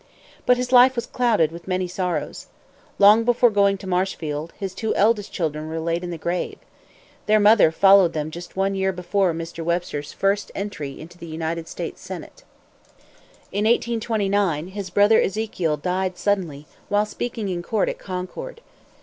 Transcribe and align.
But 0.47 0.57
his 0.57 0.71
life 0.71 0.95
was 0.95 1.05
clouded 1.05 1.51
with 1.51 1.67
many 1.67 1.87
sorrows. 1.87 2.47
Long 2.97 3.23
before 3.23 3.51
going 3.51 3.77
to 3.77 3.85
Marshfield, 3.85 4.51
his 4.57 4.73
two 4.73 4.95
eldest 4.95 5.31
children 5.31 5.69
were 5.69 5.79
laid 5.79 6.03
in 6.03 6.09
the 6.09 6.17
grave. 6.17 6.57
Their 7.27 7.39
mother 7.39 7.71
followed 7.71 8.13
them 8.13 8.31
just 8.31 8.55
one 8.55 8.73
year 8.73 8.91
before 8.91 9.31
Mr. 9.31 9.63
Webster's 9.63 10.11
first 10.11 10.51
entry 10.55 10.99
into 10.99 11.19
the 11.19 11.27
United 11.27 11.67
States 11.67 12.01
senate. 12.01 12.43
In 13.51 13.65
1829, 13.65 14.69
his 14.69 14.89
brother 14.89 15.21
Ezekiel 15.21 15.77
died 15.77 16.17
suddenly 16.17 16.65
while 16.89 17.05
speaking 17.05 17.47
in 17.47 17.61
court 17.61 17.87
at 17.87 17.99
Concord. 17.99 18.61